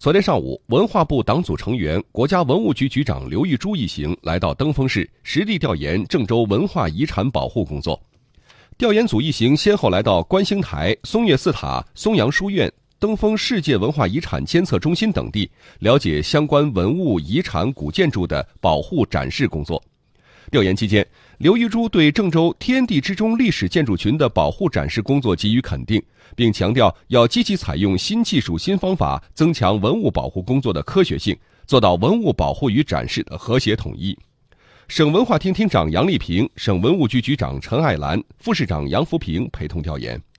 [0.00, 8.00] 昨天上午，文化部党组成员、国家文物局局长刘玉珠一行来到登封市，实地调研郑州文化遗产保护工作。
[8.78, 19.82] 调研组一行先后来到观星台、松岳寺塔、松阳书院、登封世界文化遗产监测中心等地，了解相关文物遗产古建筑的保护展示工作。
[20.52, 21.04] 调研期间，
[21.38, 26.02] 刘玉珠对郑州天地之中历史建筑群的保护展示工作给予肯定，
[26.34, 34.18] 并强调要积极采用新技术新方法，增强文物保护工作的科学性，做到文物保护与展示的和谐统一。
[34.88, 40.20] 省文化厅厅长杨丽萍、省文物局局长陈爱兰、副市长杨福平陪同调研。